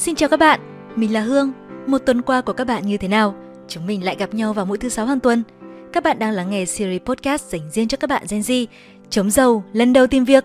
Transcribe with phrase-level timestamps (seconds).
[0.00, 0.60] Xin chào các bạn,
[0.96, 1.52] mình là Hương.
[1.86, 3.34] Một tuần qua của các bạn như thế nào?
[3.68, 5.42] Chúng mình lại gặp nhau vào mỗi thứ sáu hàng tuần.
[5.92, 8.66] Các bạn đang lắng nghe series podcast dành riêng cho các bạn Gen Z,
[9.10, 10.44] chống giàu, lần đầu tìm việc.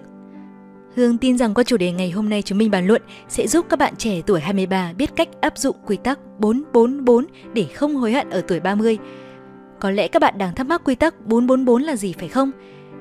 [0.95, 3.65] Hương tin rằng qua chủ đề ngày hôm nay chúng mình bàn luận sẽ giúp
[3.69, 8.11] các bạn trẻ tuổi 23 biết cách áp dụng quy tắc 444 để không hối
[8.11, 8.97] hận ở tuổi 30.
[9.79, 12.51] Có lẽ các bạn đang thắc mắc quy tắc 444 là gì phải không?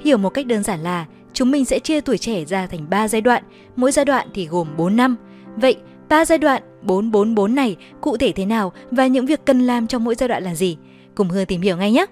[0.01, 3.09] Hiểu một cách đơn giản là chúng mình sẽ chia tuổi trẻ ra thành 3
[3.09, 3.43] giai đoạn,
[3.77, 5.17] mỗi giai đoạn thì gồm 4 năm.
[5.57, 5.77] Vậy,
[6.09, 10.05] ba giai đoạn 444 này cụ thể thế nào và những việc cần làm trong
[10.05, 10.77] mỗi giai đoạn là gì?
[11.15, 12.07] Cùng Hương tìm hiểu ngay nhé!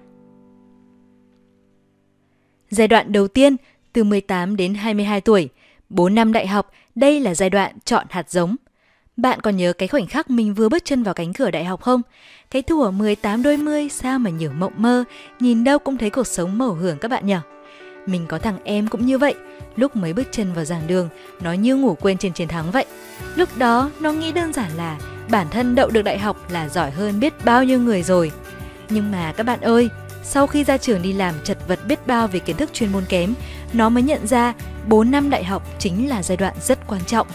[2.70, 3.56] Giai đoạn đầu tiên,
[3.92, 5.48] từ 18 đến 22 tuổi,
[5.88, 8.56] 4 năm đại học, đây là giai đoạn chọn hạt giống.
[9.16, 11.80] Bạn còn nhớ cái khoảnh khắc mình vừa bước chân vào cánh cửa đại học
[11.80, 12.02] không?
[12.50, 15.04] Cái thủa 18 đôi mươi sao mà nhiều mộng mơ,
[15.40, 17.36] nhìn đâu cũng thấy cuộc sống màu hưởng các bạn nhỉ?
[18.06, 19.34] Mình có thằng em cũng như vậy,
[19.76, 21.08] lúc mới bước chân vào giảng đường,
[21.40, 22.84] nó như ngủ quên trên chiến thắng vậy.
[23.36, 24.98] Lúc đó nó nghĩ đơn giản là
[25.30, 28.32] bản thân đậu được đại học là giỏi hơn biết bao nhiêu người rồi.
[28.88, 29.88] Nhưng mà các bạn ơi,
[30.22, 33.04] sau khi ra trường đi làm chật vật biết bao về kiến thức chuyên môn
[33.08, 33.34] kém,
[33.72, 34.54] nó mới nhận ra
[34.88, 37.26] 4 năm đại học chính là giai đoạn rất quan trọng.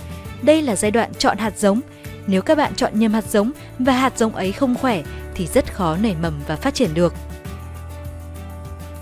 [0.42, 1.82] Đây là giai đoạn chọn hạt giống.
[2.28, 5.04] Nếu các bạn chọn nhầm hạt giống và hạt giống ấy không khỏe
[5.36, 7.14] thì rất khó nảy mầm và phát triển được.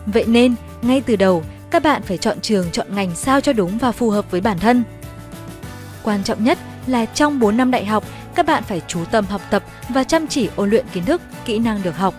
[0.05, 1.43] Vậy nên, ngay từ đầu,
[1.75, 4.59] các bạn phải chọn trường, chọn ngành sao cho đúng và phù hợp với bản
[4.59, 4.83] thân.
[6.03, 8.03] Quan trọng nhất là trong 4 năm đại học,
[8.35, 11.59] các bạn phải chú tâm học tập và chăm chỉ ôn luyện kiến thức, kỹ
[11.59, 12.13] năng được học.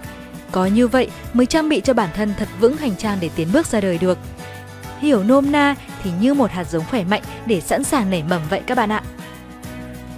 [0.50, 3.48] Có như vậy mới trang bị cho bản thân thật vững hành trang để tiến
[3.52, 4.18] bước ra đời được.
[4.98, 8.42] Hiểu nôm na thì như một hạt giống khỏe mạnh để sẵn sàng nảy mầm
[8.50, 9.02] vậy các bạn ạ.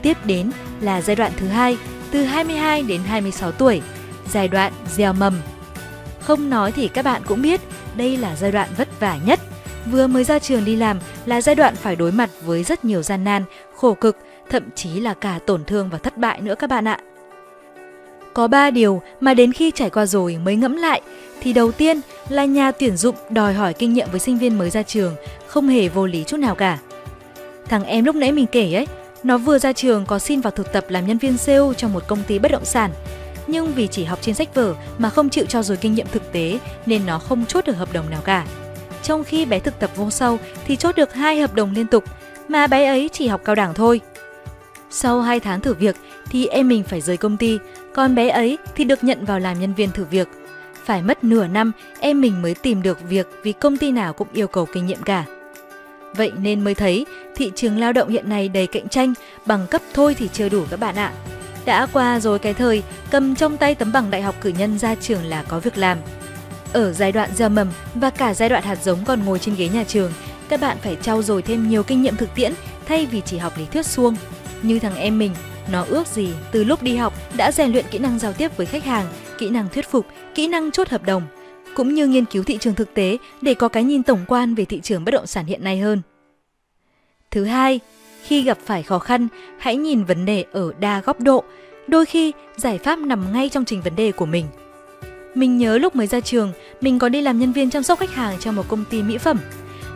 [0.02, 1.78] Tiếp đến là giai đoạn thứ hai,
[2.10, 3.82] từ 22 đến 26 tuổi,
[4.30, 5.40] giai đoạn gieo mầm.
[6.20, 7.60] Không nói thì các bạn cũng biết,
[7.96, 9.40] đây là giai đoạn vất vả nhất.
[9.86, 13.02] Vừa mới ra trường đi làm là giai đoạn phải đối mặt với rất nhiều
[13.02, 13.44] gian nan,
[13.76, 14.16] khổ cực,
[14.50, 16.98] thậm chí là cả tổn thương và thất bại nữa các bạn ạ.
[18.34, 21.00] Có 3 điều mà đến khi trải qua rồi mới ngẫm lại
[21.40, 24.70] thì đầu tiên là nhà tuyển dụng đòi hỏi kinh nghiệm với sinh viên mới
[24.70, 25.14] ra trường,
[25.46, 26.78] không hề vô lý chút nào cả.
[27.68, 28.86] Thằng em lúc nãy mình kể ấy,
[29.22, 32.02] nó vừa ra trường có xin vào thực tập làm nhân viên sale trong một
[32.06, 32.90] công ty bất động sản.
[33.46, 36.32] Nhưng vì chỉ học trên sách vở mà không chịu cho rồi kinh nghiệm thực
[36.32, 38.46] tế nên nó không chốt được hợp đồng nào cả.
[39.02, 42.04] Trong khi bé thực tập vô sâu thì chốt được hai hợp đồng liên tục,
[42.48, 44.00] mà bé ấy chỉ học cao đẳng thôi.
[44.90, 45.96] Sau 2 tháng thử việc
[46.30, 47.58] thì em mình phải rời công ty,
[47.94, 50.28] còn bé ấy thì được nhận vào làm nhân viên thử việc.
[50.84, 54.28] Phải mất nửa năm em mình mới tìm được việc vì công ty nào cũng
[54.32, 55.24] yêu cầu kinh nghiệm cả.
[56.16, 57.06] Vậy nên mới thấy
[57.36, 59.14] thị trường lao động hiện nay đầy cạnh tranh,
[59.46, 61.12] bằng cấp thôi thì chưa đủ các bạn ạ.
[61.64, 64.94] Đã qua rồi cái thời cầm trong tay tấm bằng đại học cử nhân ra
[64.94, 65.98] trường là có việc làm.
[66.72, 69.68] Ở giai đoạn gieo mầm và cả giai đoạn hạt giống còn ngồi trên ghế
[69.68, 70.12] nhà trường,
[70.48, 72.52] các bạn phải trau dồi thêm nhiều kinh nghiệm thực tiễn
[72.86, 74.16] thay vì chỉ học lý thuyết suông.
[74.62, 75.32] Như thằng em mình,
[75.72, 78.66] nó ước gì từ lúc đi học đã rèn luyện kỹ năng giao tiếp với
[78.66, 79.06] khách hàng,
[79.38, 81.22] kỹ năng thuyết phục, kỹ năng chốt hợp đồng,
[81.74, 84.64] cũng như nghiên cứu thị trường thực tế để có cái nhìn tổng quan về
[84.64, 86.02] thị trường bất động sản hiện nay hơn.
[87.30, 87.80] Thứ hai,
[88.24, 89.28] khi gặp phải khó khăn,
[89.58, 91.44] hãy nhìn vấn đề ở đa góc độ,
[91.88, 94.46] đôi khi giải pháp nằm ngay trong trình vấn đề của mình.
[95.38, 98.14] Mình nhớ lúc mới ra trường, mình có đi làm nhân viên chăm sóc khách
[98.14, 99.38] hàng trong một công ty mỹ phẩm.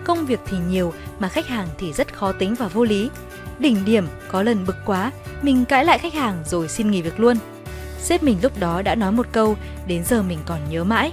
[0.04, 3.10] Công việc thì nhiều mà khách hàng thì rất khó tính và vô lý.
[3.58, 5.10] Đỉnh điểm có lần bực quá,
[5.42, 7.36] mình cãi lại khách hàng rồi xin nghỉ việc luôn.
[8.00, 11.12] Sếp mình lúc đó đã nói một câu, đến giờ mình còn nhớ mãi.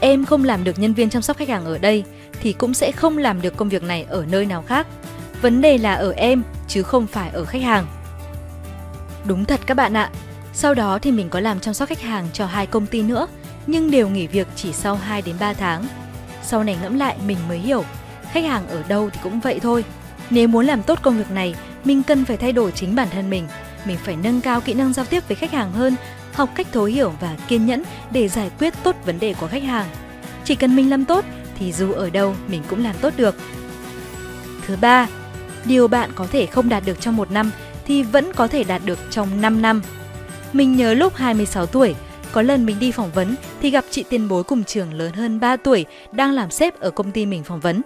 [0.00, 2.04] Em không làm được nhân viên chăm sóc khách hàng ở đây
[2.40, 4.86] thì cũng sẽ không làm được công việc này ở nơi nào khác.
[5.42, 7.86] Vấn đề là ở em chứ không phải ở khách hàng.
[9.24, 10.10] Đúng thật các bạn ạ.
[10.54, 13.26] Sau đó thì mình có làm chăm sóc khách hàng cho hai công ty nữa,
[13.66, 15.84] nhưng đều nghỉ việc chỉ sau 2 đến 3 tháng.
[16.42, 17.84] Sau này ngẫm lại mình mới hiểu,
[18.32, 19.84] khách hàng ở đâu thì cũng vậy thôi.
[20.30, 21.54] Nếu muốn làm tốt công việc này,
[21.84, 23.48] mình cần phải thay đổi chính bản thân mình.
[23.84, 25.96] Mình phải nâng cao kỹ năng giao tiếp với khách hàng hơn,
[26.32, 29.62] học cách thấu hiểu và kiên nhẫn để giải quyết tốt vấn đề của khách
[29.62, 29.86] hàng.
[30.44, 31.24] Chỉ cần mình làm tốt
[31.58, 33.36] thì dù ở đâu mình cũng làm tốt được.
[34.66, 35.06] Thứ ba,
[35.64, 37.50] điều bạn có thể không đạt được trong một năm
[37.86, 39.82] thì vẫn có thể đạt được trong 5 năm.
[40.52, 41.94] Mình nhớ lúc 26 tuổi,
[42.32, 45.40] có lần mình đi phỏng vấn thì gặp chị tiền bối cùng trường lớn hơn
[45.40, 47.82] 3 tuổi đang làm sếp ở công ty mình phỏng vấn.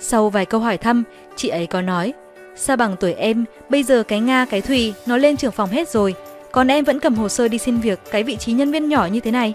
[0.00, 1.04] Sau vài câu hỏi thăm,
[1.36, 2.12] chị ấy có nói,
[2.56, 5.88] sao bằng tuổi em, bây giờ cái Nga cái Thùy nó lên trưởng phòng hết
[5.88, 6.14] rồi,
[6.52, 9.06] còn em vẫn cầm hồ sơ đi xin việc cái vị trí nhân viên nhỏ
[9.06, 9.54] như thế này.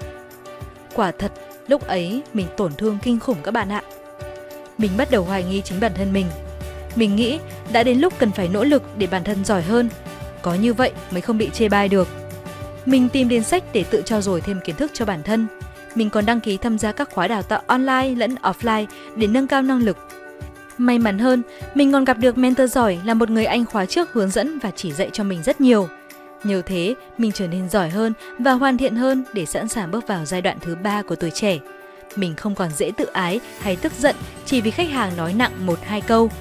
[0.94, 1.31] Quả thật,
[1.68, 3.81] lúc ấy mình tổn thương kinh khủng các bạn ạ.
[4.78, 6.25] Mình bắt đầu hoài nghi chính bản thân mình.
[6.96, 7.40] Mình nghĩ
[7.72, 9.90] đã đến lúc cần phải nỗ lực để bản thân giỏi hơn.
[10.42, 12.08] Có như vậy mới không bị chê bai được.
[12.88, 15.48] Mình tìm đến sách để tự trao dồi thêm kiến thức cho bản thân.
[15.95, 18.86] Mình còn đăng ký tham gia các khóa đào tạo online lẫn offline
[19.16, 19.98] để nâng cao năng lực.
[20.78, 21.42] May mắn hơn,
[21.75, 24.72] mình còn gặp được mentor giỏi là một người anh khóa trước hướng dẫn và
[24.75, 25.88] chỉ dạy cho mình rất nhiều.
[26.44, 30.07] Nhờ thế, mình trở nên giỏi hơn và hoàn thiện hơn để sẵn sàng bước
[30.07, 31.60] vào giai đoạn thứ ba của tuổi trẻ.
[32.16, 35.51] Mình không còn dễ tự ái hay tức giận chỉ vì khách hàng nói nặng
[35.66, 36.31] một hai câu.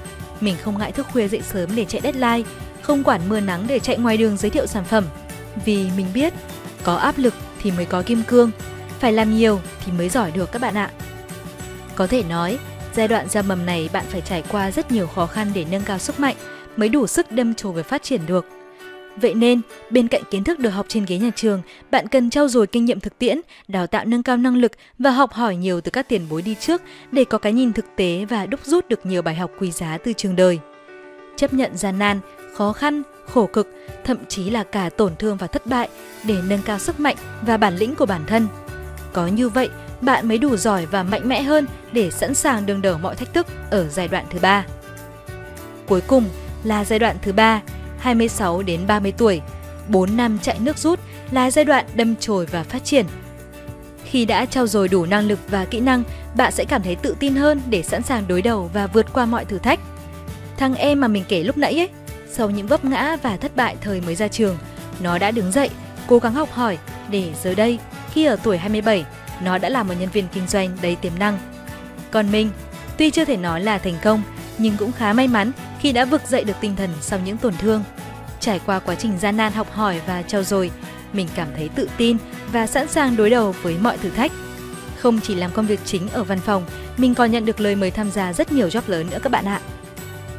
[0.40, 2.42] Mình không ngại thức khuya dậy sớm để chạy deadline,
[2.82, 5.04] không quản mưa nắng để chạy ngoài đường giới thiệu sản phẩm.
[5.64, 6.32] Vì mình biết,
[6.82, 8.50] có áp lực thì mới có kim cương,
[8.98, 10.90] phải làm nhiều thì mới giỏi được các bạn ạ.
[11.94, 12.58] Có thể nói,
[12.94, 15.82] giai đoạn ra mầm này bạn phải trải qua rất nhiều khó khăn để nâng
[15.82, 16.36] cao sức mạnh
[16.76, 18.46] mới đủ sức đâm chồi và phát triển được.
[19.16, 19.60] Vậy nên,
[19.90, 22.84] bên cạnh kiến thức được học trên ghế nhà trường, bạn cần trau dồi kinh
[22.84, 26.08] nghiệm thực tiễn, đào tạo nâng cao năng lực và học hỏi nhiều từ các
[26.08, 26.82] tiền bối đi trước
[27.12, 29.98] để có cái nhìn thực tế và đúc rút được nhiều bài học quý giá
[30.04, 30.58] từ trường đời.
[31.36, 32.20] Chấp nhận gian nan,
[32.56, 33.68] khó khăn, khổ cực,
[34.04, 35.88] thậm chí là cả tổn thương và thất bại
[36.24, 38.48] để nâng cao sức mạnh và bản lĩnh của bản thân.
[39.12, 39.68] Có như vậy,
[40.00, 43.34] bạn mới đủ giỏi và mạnh mẽ hơn để sẵn sàng đương đầu mọi thách
[43.34, 44.66] thức ở giai đoạn thứ ba.
[45.86, 46.24] Cuối cùng
[46.64, 47.62] là giai đoạn thứ ba,
[47.98, 49.40] 26 đến 30 tuổi,
[49.88, 51.00] 4 năm chạy nước rút
[51.30, 53.06] là giai đoạn đâm chồi và phát triển.
[54.04, 56.02] Khi đã trau dồi đủ năng lực và kỹ năng,
[56.36, 59.26] bạn sẽ cảm thấy tự tin hơn để sẵn sàng đối đầu và vượt qua
[59.26, 59.80] mọi thử thách.
[60.56, 61.88] Thằng em mà mình kể lúc nãy ấy,
[62.36, 64.58] sau những vấp ngã và thất bại thời mới ra trường,
[65.00, 65.70] nó đã đứng dậy,
[66.06, 66.78] cố gắng học hỏi
[67.10, 67.78] để giờ đây,
[68.12, 69.04] khi ở tuổi 27,
[69.42, 71.38] nó đã là một nhân viên kinh doanh đầy tiềm năng.
[72.10, 72.50] Còn mình,
[72.98, 74.22] tuy chưa thể nói là thành công,
[74.58, 77.54] nhưng cũng khá may mắn khi đã vực dậy được tinh thần sau những tổn
[77.58, 77.84] thương.
[78.40, 80.70] Trải qua quá trình gian nan học hỏi và trau dồi,
[81.12, 82.16] mình cảm thấy tự tin
[82.52, 84.32] và sẵn sàng đối đầu với mọi thử thách.
[84.98, 86.64] Không chỉ làm công việc chính ở văn phòng,
[86.96, 89.44] mình còn nhận được lời mời tham gia rất nhiều job lớn nữa các bạn
[89.44, 89.60] ạ.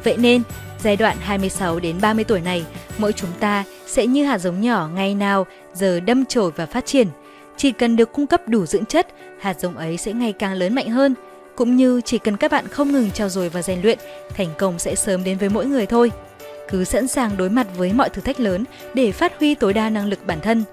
[0.04, 0.42] Vậy nên,
[0.82, 2.64] giai đoạn 26 đến 30 tuổi này,
[2.98, 6.86] mỗi chúng ta sẽ như hạt giống nhỏ ngày nào giờ đâm chồi và phát
[6.86, 7.08] triển.
[7.56, 9.06] Chỉ cần được cung cấp đủ dưỡng chất,
[9.40, 11.14] hạt giống ấy sẽ ngày càng lớn mạnh hơn.
[11.56, 13.98] Cũng như chỉ cần các bạn không ngừng trao dồi và rèn luyện,
[14.36, 16.10] thành công sẽ sớm đến với mỗi người thôi.
[16.70, 19.90] Cứ sẵn sàng đối mặt với mọi thử thách lớn để phát huy tối đa
[19.90, 20.64] năng lực bản thân.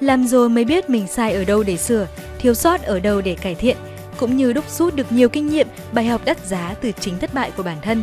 [0.00, 2.06] Làm rồi mới biết mình sai ở đâu để sửa,
[2.38, 3.76] thiếu sót ở đâu để cải thiện,
[4.16, 7.34] cũng như đúc rút được nhiều kinh nghiệm, bài học đắt giá từ chính thất
[7.34, 8.02] bại của bản thân.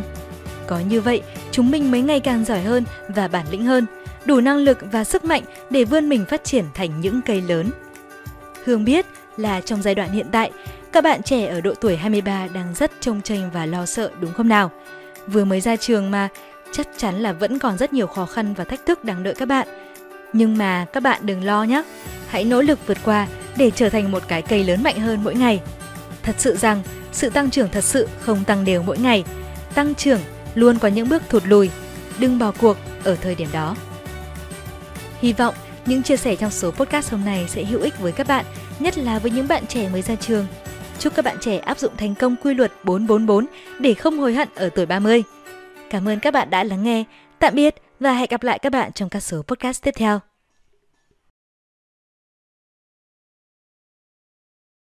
[0.66, 3.86] Có như vậy, chúng mình mới ngày càng giỏi hơn và bản lĩnh hơn,
[4.24, 7.70] đủ năng lực và sức mạnh để vươn mình phát triển thành những cây lớn.
[8.64, 9.06] Hương biết
[9.36, 10.50] là trong giai đoạn hiện tại,
[10.92, 14.32] các bạn trẻ ở độ tuổi 23 đang rất trông tranh và lo sợ đúng
[14.32, 14.70] không nào?
[15.26, 16.28] Vừa mới ra trường mà
[16.72, 19.48] chắc chắn là vẫn còn rất nhiều khó khăn và thách thức đang đợi các
[19.48, 19.68] bạn.
[20.32, 21.82] Nhưng mà các bạn đừng lo nhé,
[22.28, 23.26] hãy nỗ lực vượt qua
[23.56, 25.60] để trở thành một cái cây lớn mạnh hơn mỗi ngày.
[26.22, 26.82] Thật sự rằng,
[27.12, 29.24] sự tăng trưởng thật sự không tăng đều mỗi ngày.
[29.74, 30.20] Tăng trưởng
[30.54, 31.70] luôn có những bước thụt lùi,
[32.18, 33.76] đừng bỏ cuộc ở thời điểm đó.
[35.20, 35.54] Hy vọng
[35.86, 38.44] những chia sẻ trong số podcast hôm nay sẽ hữu ích với các bạn,
[38.78, 40.46] nhất là với những bạn trẻ mới ra trường.
[40.98, 43.46] Chúc các bạn trẻ áp dụng thành công quy luật 444
[43.78, 45.22] để không hối hận ở tuổi 30.
[45.90, 47.04] Cảm ơn các bạn đã lắng nghe.
[47.38, 50.33] Tạm biệt và hẹn gặp lại các bạn trong các số podcast tiếp theo.